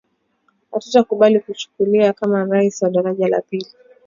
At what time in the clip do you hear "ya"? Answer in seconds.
3.27-3.41